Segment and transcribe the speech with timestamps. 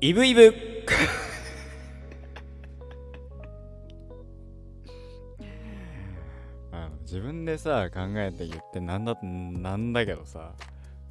[0.00, 0.54] イブイブ。
[6.70, 10.54] あの自分でさ考えて言ってなんだなんだけどさ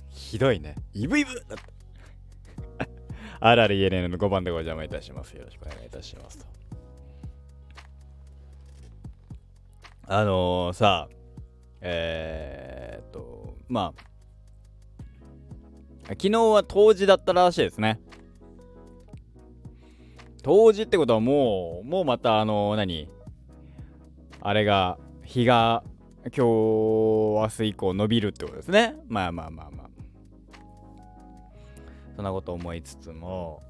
[0.10, 0.76] ひどいね。
[0.94, 1.36] イブイブ。
[1.36, 1.64] だって
[3.40, 5.34] あらる ENN の5番でご邪魔いたします。
[5.34, 6.46] よろしくお願いいたしますと。
[10.08, 11.10] あのー、さ
[11.82, 14.02] えー、っとまあ
[16.12, 18.00] 昨日は冬至だったらしいですね
[20.48, 23.10] 冬至ってことはもうもうまたあの、何？
[24.40, 25.84] あれが日が
[26.24, 28.96] 今日明日以降伸びるってことですね。
[29.10, 29.90] まあまあまあまあ。
[32.16, 33.62] そんなこと思いつつも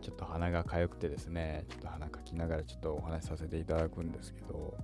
[0.00, 1.66] ちょっと鼻が痒くてですね。
[1.68, 4.74] ちょっと鼻かきながらちょっとお話しさせていただくんですけど。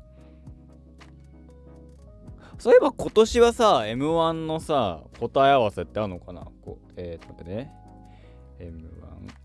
[2.59, 6.47] そういえば今年はさ M1 のさ答え合わせってあるのかな？
[6.63, 7.73] こうえー、っと待ってね。
[8.59, 9.40] M1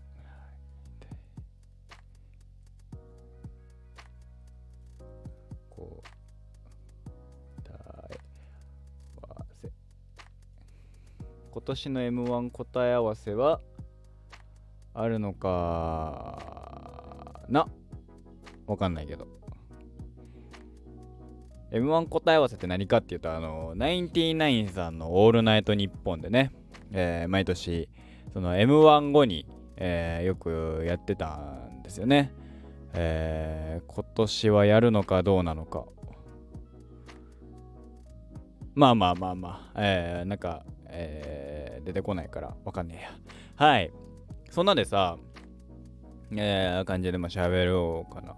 [11.56, 13.62] 今年の M1 答え合わせは
[14.92, 16.36] あるのか
[17.48, 17.66] な？
[18.66, 19.26] わかんないけど。
[21.72, 26.52] M1 答え合わせって何かっていうとあのナインティナインさんの「オールナイトニッポン」でね、
[26.92, 27.88] えー、毎年
[28.34, 29.46] その M1 後に、
[29.76, 31.36] えー、よくやってた
[31.78, 32.34] んですよね、
[32.92, 35.86] えー、今年はやるのかどうなのか。
[38.74, 40.66] まあまあまあまあ、えー、なんか
[40.98, 43.10] えー、出てこないからわかんねえや。
[43.56, 43.92] はい。
[44.50, 45.18] そんなでさ、
[46.32, 48.34] えー、感じでも喋ろうかな。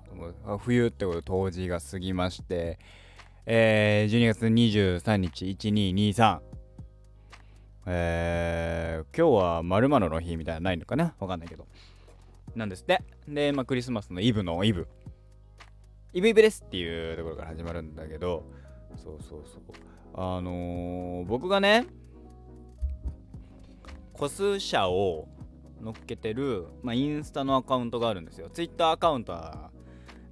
[0.59, 2.79] 冬ってこと冬至が過ぎまして、
[3.47, 6.41] えー、12月23日、1223。
[7.91, 11.15] えー、今日は〇〇の日みたいなのないのかな？
[11.21, 11.67] わかんないけど。
[12.55, 13.03] なんですって。
[13.27, 14.89] で、まあ、クリスマスのイブのイブ。
[16.13, 18.45] イブイブですっていうところから始まるんだけど、
[18.97, 19.63] そうそうそう。
[20.15, 21.87] あのー、僕がね、
[24.19, 25.29] 個数社を
[25.83, 28.51] 載っけてる、まあ、インスタのアカウントがあるんですよ。
[28.51, 29.71] ツイッターアカウントは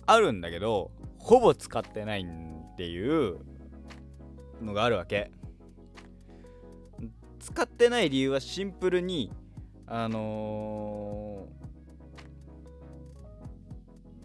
[0.07, 3.39] あるんだけど、ほぼ使ってないっていう
[4.61, 5.31] のがあるわけ。
[7.39, 9.33] 使ってない理由はシンプルに、
[9.87, 11.47] あの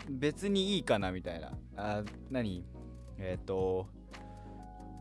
[0.07, 1.51] ー、別にいいかなみたいな。
[1.77, 2.65] あ、何？
[3.19, 3.87] えっ、ー、と、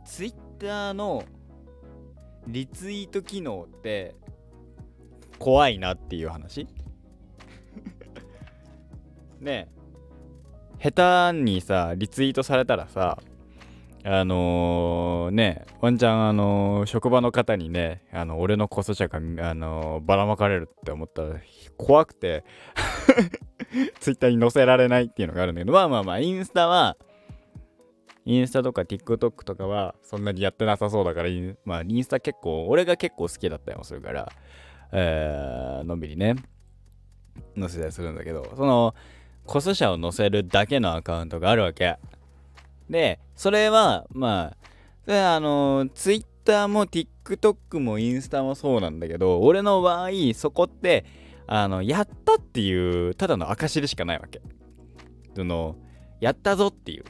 [0.05, 1.25] ツイッターの
[2.47, 4.15] リツイート機能って
[5.41, 6.69] 怖いなっていう話？
[9.41, 9.81] ねえ。
[10.81, 13.19] 下手にさリツイートされたらさ
[14.03, 21.37] あのー、ねワンチャンあのー、職場の方にねあの俺のこそ茶が、あのー、ばらまかれるって思ったら
[21.77, 22.45] 怖くて
[24.01, 26.97] ツイッターに載せられないっていうのがあるんだけどまあまあまあインスタは
[28.25, 31.29] インスタとか TikTok とかはそんなにやってなさそうだから
[31.67, 34.33] まあインスタ結構俺が結構好きだったりもするから
[34.93, 36.37] えー、のんびりね、
[37.59, 38.95] 載せたりするんだけど、その、
[39.47, 41.99] コス社を載せるだけのアカウントがあるわけ。
[42.89, 44.57] で、それは、まあ、
[45.05, 51.05] それはあの、Twitter も TikTok もインスタもそうなんだけど、俺の場合、そこって、
[51.47, 54.41] あの、やったっていう、ただの証でしかないわけ。
[55.35, 55.77] その、
[56.21, 57.05] やったぞっていう。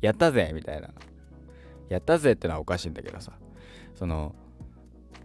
[0.00, 0.90] やったぜみたいな。
[1.88, 3.32] やったぜってのはおかしいんだけどさ。
[3.94, 4.34] その、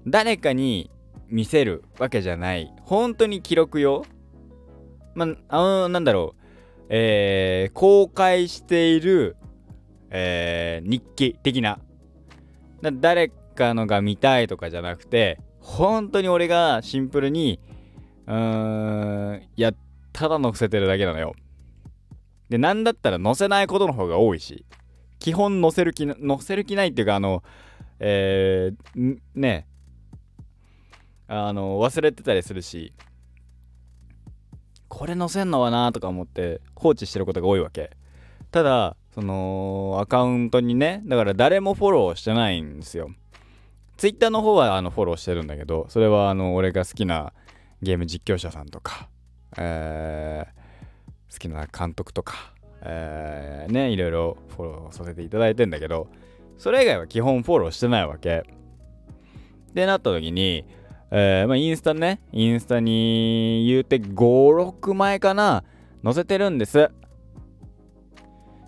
[0.05, 0.91] 誰かに
[1.33, 2.71] 見せるわけじゃない。
[2.83, 4.05] 本当に記録用？
[5.15, 6.43] まあ、の、なんだろう。
[6.89, 9.35] えー、公開している、
[10.11, 11.79] えー、日記的な。
[12.83, 17.59] 誰かのが見たいとかじゃなくて、本当に俺がシンプルに、
[18.27, 19.73] うーん、いや、
[20.11, 21.33] ただ載せてるだけなのよ。
[22.49, 24.67] で、なんだったら載せないことの方が多いし、
[25.17, 27.41] 基本載せる気、載せる気ないっていうか、あの、
[27.99, 29.65] えー、ね、
[31.33, 32.93] あの忘れてたりするし
[34.87, 37.91] これ載せんのはなとか思って放置してることが多いわけ。
[38.51, 43.09] ただそのアカウントにねだから誰もフォローしてないんですよ。
[43.97, 47.33] ツイッターの方はあのフォローしてるんだけどそれはあの俺が好きな
[47.81, 49.09] ゲーム実況者さんとか、
[49.57, 56.07] えー、好きな監督とか、えー、ねいろいろフォローさせていただいてんだけど
[56.57, 58.43] それ以外は基本フォローしてないわけ。
[59.73, 60.65] でなった時に
[61.15, 64.15] えー、まあ、インスタね、インスタに言うて5、
[64.79, 65.63] 6枚かな、
[66.03, 66.89] 載せてるんです。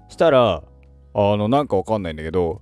[0.09, 2.61] したら、あの、なんかわかんないんだけど、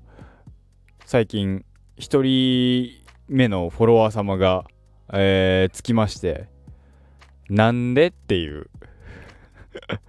[1.05, 1.65] 最近、
[1.97, 4.63] 1人目のフォロワー様が、
[5.11, 6.47] えー、つきまして、
[7.49, 8.69] なんでっていう。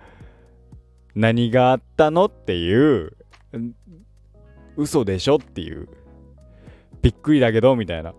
[1.16, 3.16] 何があったのっていう。
[4.76, 5.88] 嘘でしょっていう。
[7.02, 8.14] びっくりだけどみたいな。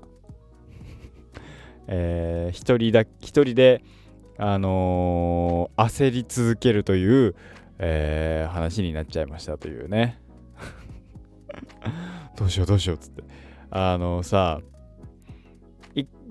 [1.87, 3.83] えー、一人だ一人で
[4.37, 7.35] あのー、焦り続けるという、
[7.79, 10.19] えー、話になっちゃいましたというね。
[12.35, 13.23] どうしようどうしようっつって。
[13.69, 14.61] あのさ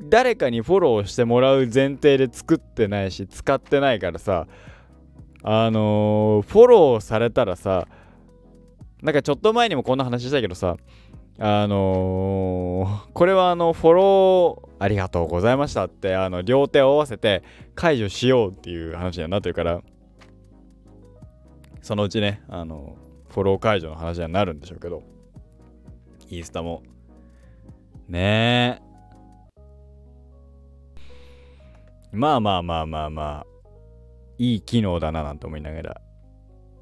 [0.08, 4.46] 誰かにフォローしてもらう前提で作ってないし使ってないからさ
[5.46, 7.86] あの、フォローされたらさ
[9.02, 10.76] なんかちょっと前にもこんな話したけどさ
[11.38, 17.42] あのー、これはあのフォローありがとうございましたってあの両手を合わせて
[17.74, 19.82] 解除しようっていう話にはなってるから
[21.82, 22.96] そのうちねあの
[23.30, 25.02] フォロー解除の話にはなるんでしょうけど
[26.28, 26.82] インスタも
[28.08, 28.94] ねえ
[32.14, 33.46] まあまあまあまあまあ、
[34.38, 36.00] いい機能だななんて思いながら、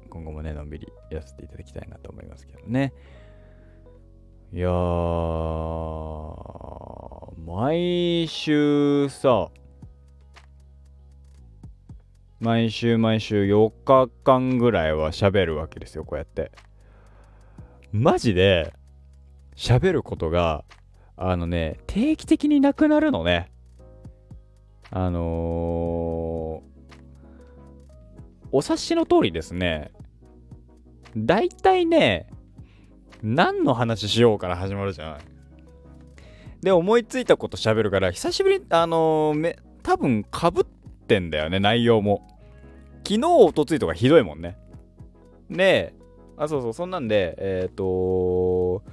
[0.09, 2.93] 今後もね、のんびりやらせていただきたいなと思いますけどね。
[4.55, 4.71] いやー、
[7.43, 9.49] 毎週さ、
[12.39, 16.51] 毎週毎週4日間ぐらいは喋るわけですよ、こうやって。
[17.91, 18.75] マジで、
[19.55, 20.65] 喋ることが、
[21.17, 23.51] あのね、定期的になくなるのね。
[24.91, 25.23] あのー、
[28.51, 29.91] お察しの通りですね、
[31.17, 32.27] 大体ね、
[33.23, 35.19] 何の話しようから始まるじゃない。
[36.61, 42.27] で、思いついたこと喋るから、久しぶりに、あのー、め、多分かぶってんだよね、内容も。
[43.07, 44.57] 昨日、おとついとかひどいもんね。
[45.49, 45.93] で、
[46.37, 48.83] あ、そうそう、そんなんで、えっ、ー、と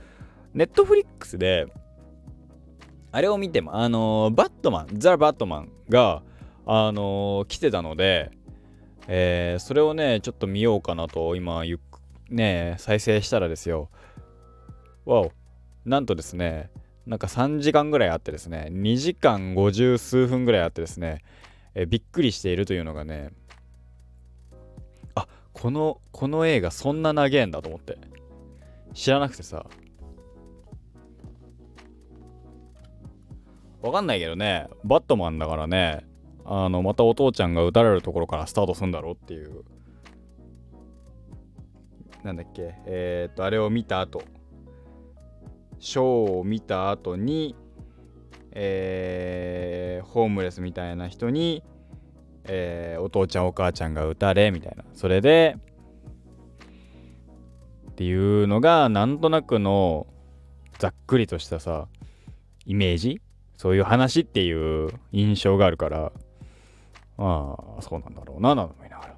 [0.55, 1.67] ネットフリックスで、
[3.13, 6.23] あれを見ても、あのー、バットマン、ザ・バットマンが、
[6.67, 8.31] あのー、来てたので、
[9.09, 11.79] えー、それをね、ちょっと見ようかなと、今、ゆっ
[12.31, 13.91] ね、再生したらですよ。
[15.11, 15.33] わお、
[15.85, 16.71] なんとですね、
[17.05, 21.23] なんか3時間ぐらいあってですね、2時間50数分ぐらいあってですね、
[21.75, 23.31] えびっくりしているというのがね、
[25.17, 27.99] あこの、この映画そんな長えんだと思って。
[28.95, 29.67] 知らなくてさ、
[33.83, 36.07] わかんないけどね、バットマンだからね、
[36.45, 39.65] あの、またお父ちゃんが撃たれるところからスタートするんだろうっていう。
[42.23, 44.23] なんだっけ、えー、っと、あれを見た後、
[45.81, 47.57] ショーを見た後に、
[48.53, 51.65] えー、ホームレスみたいな人に、
[52.45, 54.85] えー、お父ちゃんお母ちゃんが撃たれみたいな。
[54.95, 55.57] それで
[57.91, 60.07] っていうのがなんとなくの
[60.79, 61.89] ざっくりとしたさ
[62.67, 63.21] イメージ？
[63.57, 64.53] そういう話ってい
[64.87, 66.13] う印象があるから、
[67.19, 69.17] ああ、そうなんだろうな、なんて思いながら。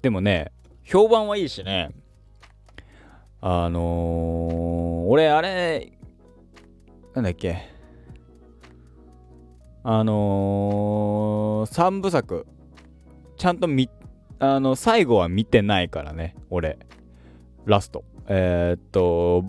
[0.00, 1.90] でもね、評判はいいしね、
[3.42, 5.92] あのー、俺、あれ、
[7.14, 7.70] なんだっけ、
[9.82, 12.46] あのー、3部作、
[13.38, 13.88] ちゃんと見、
[14.38, 16.78] あの、最後は見てないからね、俺。
[17.64, 18.04] ラスト。
[18.26, 19.44] えー、っと、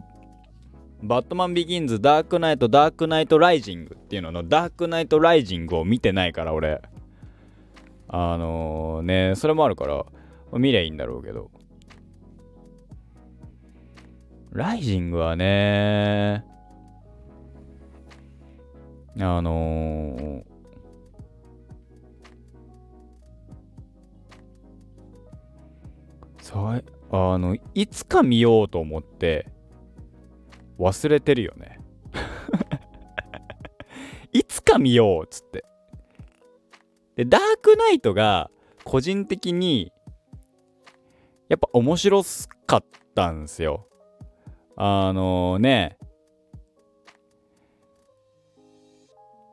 [1.03, 6.81] バットマンビギンズ、ダークナイト、ダークナイトライジングっていうののダークナイトライジングを見てないから俺。
[8.07, 10.05] あのー、ね、それもあるから、
[10.53, 11.51] 見りゃいいんだろうけど。
[14.51, 16.43] ライジングはね、
[19.17, 20.43] あのー、
[26.39, 26.81] さ
[27.11, 29.47] あの、いつか見ようと思って、
[30.77, 31.79] 忘れてるよね
[34.33, 35.63] いつか見ようっつって。
[37.15, 38.49] で、ダークナイトが
[38.83, 39.93] 個人的に
[41.47, 42.23] やっぱ面白
[42.65, 43.87] かったんですよ。
[44.75, 45.97] あの、ね、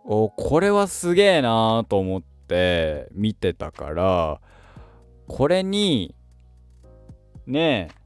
[0.04, 4.40] お、これはすげえなーと思って見てたから、
[5.26, 6.14] これに、
[7.46, 7.98] ねえ、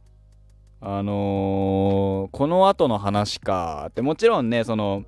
[0.84, 5.04] あのー、この後の話かってもちろんねその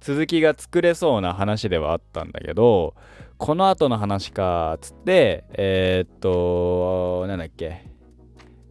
[0.00, 2.96] 続きが作れそうな話ではあったんだけど
[3.38, 7.86] この後の話かっつってえー、っとなんだっけ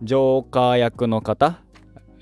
[0.04, 1.62] ジョーカー役の方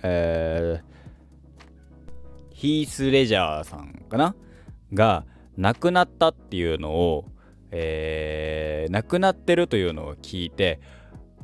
[0.03, 4.35] えー、ヒース・レジャーさんかな？
[4.93, 5.25] が
[5.57, 7.25] 亡くなったっていうのを、
[7.71, 10.79] えー、亡くなってるというのを聞いて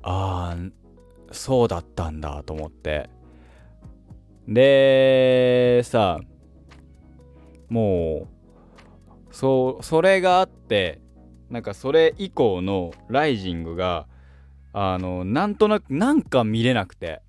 [0.03, 3.09] ああそうだったんだと思って。
[4.47, 6.19] でさ
[7.69, 8.27] も
[9.31, 11.01] うそうそれがあって
[11.49, 14.05] なんかそれ以降のライジングが
[14.73, 17.22] あのなんとなくなんか見れなくて。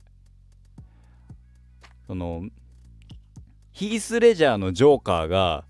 [2.07, 2.45] その
[3.73, 5.65] ヒース・レジャーのジョーカーが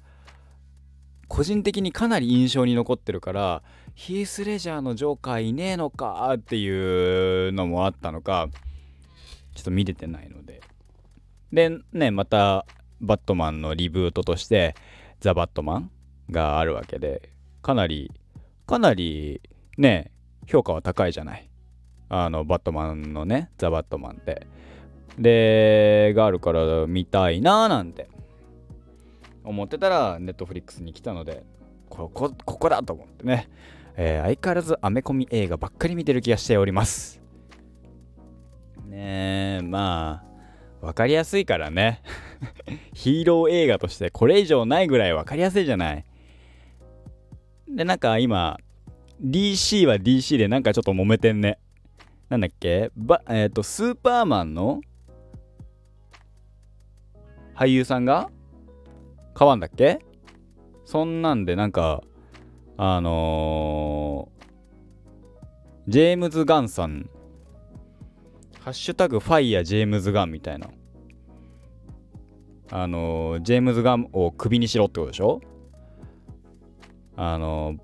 [1.29, 3.63] 個人的にかなり印象に残ってるから
[3.95, 8.49] ヒース・レジャーのジョーカーいねえのかっていうのもあったのか
[9.55, 10.61] ちょっと見れてないので。
[11.53, 12.67] でねまた
[13.01, 14.75] バットマンのリブートとして
[15.21, 15.91] ザ・バットマン
[16.31, 17.31] があるわけで
[17.63, 18.11] かなり
[18.67, 19.41] かなり
[19.79, 20.11] ね
[20.49, 21.49] 評価は高いじゃない。
[22.09, 24.47] あのバットマンのねザ・バットマンって。
[25.19, 28.09] でがあるから見たいなーなんて
[29.45, 31.45] 思ってたらネットフリックスに来たので
[31.89, 33.49] ここここだと思ってね、
[33.97, 37.23] えー、相変わらずアメコミ映画ばっかり見てる気がしております。
[38.89, 40.25] ねえま
[40.81, 42.03] あ分かりやすいからね。
[42.93, 46.05] ヒーロー映画としてこれ以上ないぐらい分かりやすいじゃない。
[47.69, 48.59] でなんか今
[49.23, 51.59] DC は DC でなんかちょっと揉めてんね。
[52.29, 52.91] なんだっけ？
[52.97, 54.81] ばえっ、ー、とスーパーマンの
[57.55, 58.31] 俳優さんが
[59.39, 60.01] 変わんだっけ?
[60.85, 62.03] そんなんでなんか
[62.77, 67.09] あのー、ジェームズ・ガンさん
[68.61, 70.69] ハッシュタグファイヤージェームズ・ガンみたいな
[72.71, 75.41] あのー、ジェームズ・ガンをクビにしろってことでしょ?
[77.17, 77.79] あのー、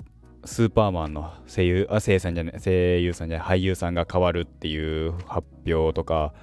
[0.47, 6.35] スーパーマンの声優あ声優さんじゃない声優さんじゃない俳優さんが変わるっていう発表とか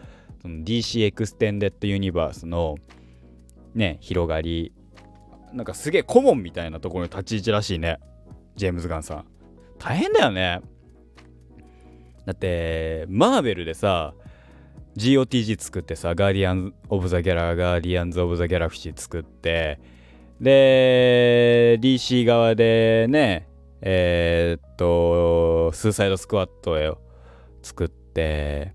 [0.41, 2.75] その DC エクステンデッドユニバースの
[3.77, 4.73] ね広がり
[5.53, 7.99] なんかすげえ顧問みたいなところに立ち位置らしいね
[8.57, 9.25] ジェームズ・ガンさん。
[9.79, 10.61] 大変だよね。
[12.25, 14.13] だってマーベルでさ
[14.97, 19.79] GOTG 作ってさガーディアンズ・オブ・ザ・ギャラガーディアンズ・オブ・ザ・ギャラクシー作って
[20.41, 23.47] で DC 側でね
[23.81, 26.97] えー、っとスーサイド・スクワッドを
[27.61, 28.73] 作って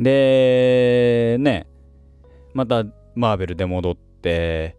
[0.00, 1.68] でね
[2.54, 4.76] またマーベルで戻って、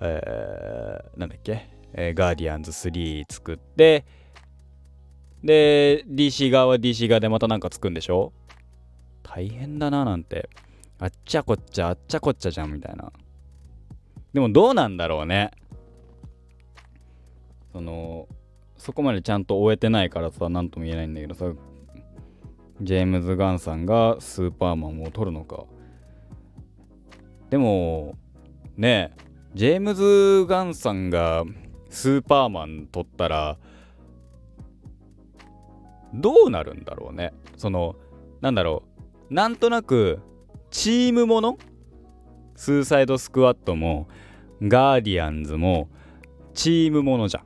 [0.00, 4.04] えー、なんだっけ、えー、ガーディアンズ3作って、
[5.44, 8.32] で、DC 側は DC 側でまたなんかつくんでしょ？
[9.22, 10.48] 大変だななんて。
[10.98, 13.12] あっちゃこっちゃ、あっちゃこっちゃじゃんみたいな。
[14.32, 15.50] でもどうなんだろうね。
[17.72, 18.28] その、
[18.76, 21.52] そこまでちゃんと終えてないからさ、なんとも言えないんだけどさ、
[22.80, 25.64] ジェームズ・ガンさんがスーパーマンを取るのか。
[27.52, 28.16] でも
[28.78, 29.14] ね
[29.52, 31.44] ジェームズ・ガンさんが
[31.90, 33.58] スーパーマン撮ったら
[36.14, 37.34] どうなるんだろうね。
[37.58, 37.96] その
[38.40, 38.84] なんだろ
[39.30, 39.34] う。
[39.34, 40.20] なんとなく
[40.70, 41.58] チームもの？
[42.56, 44.08] スーサイドスクワットも
[44.62, 45.90] ガーディアンズも
[46.54, 47.44] チームものじゃん。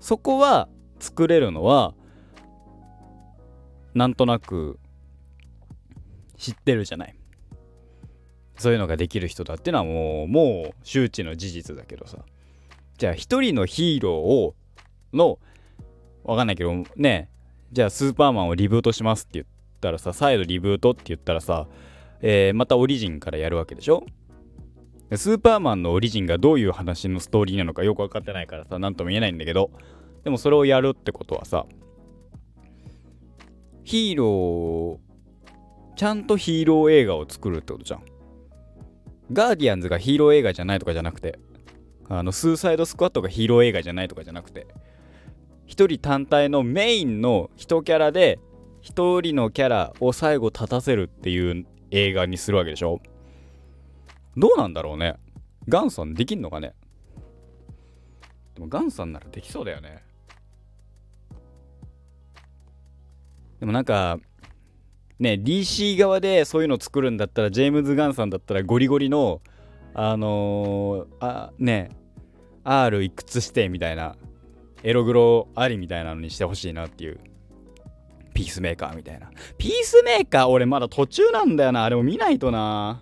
[0.00, 1.94] そこは作れるのは
[3.94, 4.80] なんとなく
[6.36, 7.14] 知ってるじゃない。
[8.56, 12.18] そういうのができる人だっていうのはもうもう周知の事実だけどさ。
[12.96, 14.54] じゃあ一人のヒーローを
[15.12, 15.40] の
[16.22, 17.28] わかんないけどね
[17.72, 19.46] じゃあスーパーマンをリブートしますって言っ
[19.80, 21.66] たらさ再度リブートって言ったらさ、
[22.20, 24.06] えー、またオリジンからやるわけでしょ？
[25.16, 29.72] スーパーマンのオリジンがどういう話のストーリーなのかよく分かってないからさ何とも言えないんだけど
[30.22, 31.66] でもそれをやるってことはさ
[33.82, 38.02] ヒーローちゃんとヒーロー映画を作るってことじゃん。
[39.32, 41.38] ガーディアンズがヒーロー映画じゃないとかじゃなくて、
[42.08, 44.66] あの、スーサイドスクワットがヒーロー映画じゃないとかじゃなくて、
[45.66, 48.38] 一人単体のメインの一キャラで、
[48.82, 53.00] 一人のキャラを最後立たせるっていう映画にするわけでしょ。
[54.36, 55.14] どうなんだろうね。
[55.68, 56.74] ガンさんできんのかね。
[58.54, 60.02] でもガンさんならできそうだよね。
[63.60, 64.18] でもなんか、
[65.24, 69.40] ね DC 側でそういうの作るんだったらジェームズ・ガンさんだったらゴリゴリの
[69.94, 71.90] あのー、あね
[72.64, 74.16] R いくつしてみたいな
[74.82, 77.18] エログロありみたいなのにしてほしいなっていう
[78.34, 79.30] ピースメーカーみたいな。
[79.56, 81.84] ピースメーカー俺まだ途中なんだよな。
[81.84, 83.00] あれも見ないとな。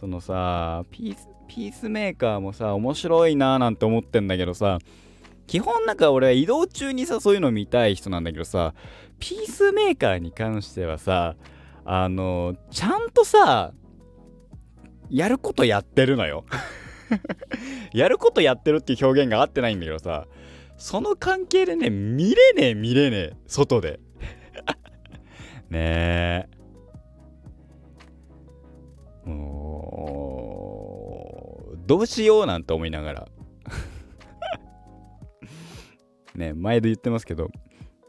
[0.00, 4.78] そのさピースピースメーカーもさ面白いなーなんて思ってんだけどさ
[5.46, 8.74] 基本なんか俺は移動中にさそういうの見たい人なんだけどさ
[9.18, 11.36] ピースメーカーに関してはさ
[11.84, 13.72] あのちゃんとさ
[15.10, 16.46] やることやってるのよ。
[17.92, 20.26] やることやってるっていう表現が合ってないんだけどさ
[20.78, 24.00] その関係でね見れねえ見れねえ外で。
[25.68, 26.48] ねえ。
[29.24, 30.22] も
[31.72, 33.28] うどうしようなんて思いながら。
[36.34, 37.50] ね前で言ってますけど。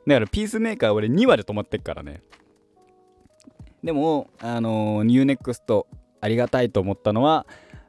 [0.06, 2.22] だからピースメーカー俺2話で止まってっからね。
[3.84, 5.86] でもあのニュー、UNEXT
[6.22, 7.46] ありがたいと思ったのは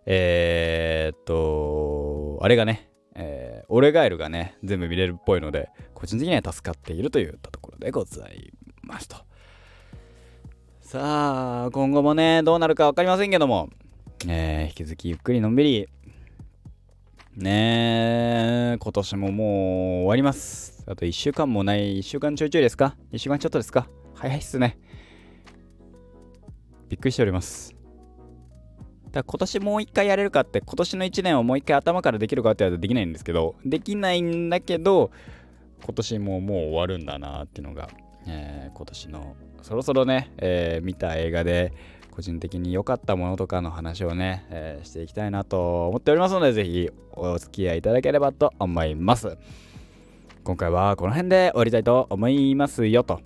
[0.07, 9.17] えー、っとあれがねえー、オレガエルがね全部見れるっぽいので個人的には助かっているといったところでございますと。
[10.81, 13.71] さあ今後もねどうなるか分かりませんけども、
[14.29, 15.89] えー、引き続きゆっくりのんびり
[17.37, 20.85] ねえ、今年ももう終わります。
[20.87, 23.89] あと1週間もない、1週間ちょいちょいですか ?1 週間ちょっとですか？
[24.15, 24.79] 早いっすね。
[26.89, 27.75] びっくりしております。
[29.11, 35.11] だ今年もう一回やれるかって、今年の1年をもう一回頭からできるかって言われたらできないんですけど、できないんだけど、
[35.85, 37.89] 今年ももう終わるんだなっていうのが、
[38.29, 41.73] えー、今年のそろそろね、えー、見た映画で、
[42.15, 49.37] 個人的に良かったものとかの話をね、えー、していきたいなと思っておりますので、ぜひお付き合いいただければと思います。
[50.45, 53.21] 今回はこの辺で終わりたいと思いますよと。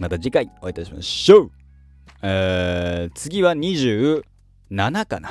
[0.00, 1.50] また次回お会いいたしましょう。
[2.22, 4.22] えー、次は27
[5.06, 5.30] かな。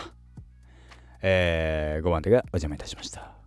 [1.22, 3.41] えー、5番手がお邪魔いたしました。